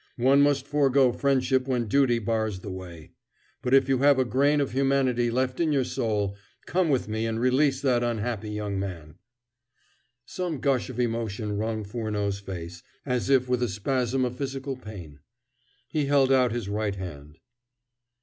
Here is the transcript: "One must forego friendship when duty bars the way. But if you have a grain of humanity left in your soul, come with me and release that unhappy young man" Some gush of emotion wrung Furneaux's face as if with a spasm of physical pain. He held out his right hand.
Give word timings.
"One 0.17 0.41
must 0.41 0.65
forego 0.65 1.11
friendship 1.13 1.67
when 1.67 1.85
duty 1.87 2.17
bars 2.17 2.61
the 2.61 2.71
way. 2.71 3.11
But 3.61 3.75
if 3.75 3.87
you 3.87 3.99
have 3.99 4.17
a 4.17 4.25
grain 4.25 4.59
of 4.59 4.71
humanity 4.71 5.29
left 5.29 5.59
in 5.59 5.71
your 5.71 5.83
soul, 5.83 6.35
come 6.65 6.89
with 6.89 7.07
me 7.07 7.27
and 7.27 7.39
release 7.39 7.81
that 7.83 8.01
unhappy 8.03 8.49
young 8.49 8.79
man" 8.79 9.19
Some 10.25 10.59
gush 10.59 10.89
of 10.89 10.99
emotion 10.99 11.55
wrung 11.55 11.83
Furneaux's 11.83 12.39
face 12.39 12.81
as 13.05 13.29
if 13.29 13.47
with 13.47 13.61
a 13.61 13.69
spasm 13.69 14.25
of 14.25 14.35
physical 14.35 14.75
pain. 14.75 15.19
He 15.87 16.05
held 16.05 16.31
out 16.31 16.51
his 16.51 16.67
right 16.67 16.95
hand. 16.95 17.37